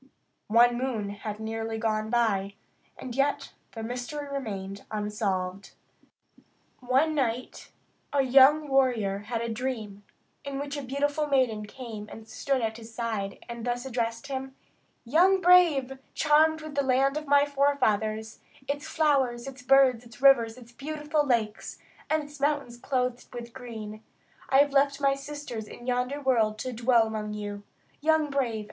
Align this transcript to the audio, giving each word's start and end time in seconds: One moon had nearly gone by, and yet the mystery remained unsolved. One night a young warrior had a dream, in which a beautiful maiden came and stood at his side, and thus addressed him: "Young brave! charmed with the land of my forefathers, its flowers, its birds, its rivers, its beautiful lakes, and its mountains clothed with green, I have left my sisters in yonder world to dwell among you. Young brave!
One 0.47 0.79
moon 0.79 1.09
had 1.11 1.39
nearly 1.39 1.77
gone 1.77 2.09
by, 2.09 2.55
and 2.97 3.15
yet 3.15 3.53
the 3.73 3.83
mystery 3.83 4.27
remained 4.27 4.83
unsolved. 4.89 5.73
One 6.79 7.13
night 7.13 7.71
a 8.11 8.23
young 8.23 8.67
warrior 8.67 9.19
had 9.19 9.41
a 9.41 9.47
dream, 9.47 10.03
in 10.43 10.57
which 10.57 10.75
a 10.75 10.81
beautiful 10.81 11.27
maiden 11.27 11.67
came 11.67 12.09
and 12.11 12.27
stood 12.27 12.63
at 12.63 12.77
his 12.77 12.91
side, 12.91 13.45
and 13.47 13.63
thus 13.63 13.85
addressed 13.85 14.25
him: 14.25 14.55
"Young 15.05 15.39
brave! 15.39 15.99
charmed 16.15 16.61
with 16.61 16.73
the 16.73 16.83
land 16.83 17.15
of 17.15 17.27
my 17.27 17.45
forefathers, 17.45 18.39
its 18.67 18.87
flowers, 18.87 19.45
its 19.47 19.61
birds, 19.61 20.03
its 20.03 20.19
rivers, 20.19 20.57
its 20.57 20.71
beautiful 20.71 21.23
lakes, 21.23 21.77
and 22.09 22.23
its 22.23 22.39
mountains 22.39 22.75
clothed 22.77 23.31
with 23.35 23.53
green, 23.53 24.01
I 24.49 24.57
have 24.61 24.73
left 24.73 24.99
my 24.99 25.13
sisters 25.13 25.67
in 25.67 25.85
yonder 25.85 26.19
world 26.19 26.57
to 26.57 26.73
dwell 26.73 27.05
among 27.05 27.33
you. 27.35 27.61
Young 27.99 28.31
brave! 28.31 28.59